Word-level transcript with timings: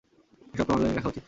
এসব 0.53 0.65
তো 0.67 0.71
অনলাইনে 0.73 0.95
রাখা 0.95 1.09
উচিত। 1.09 1.19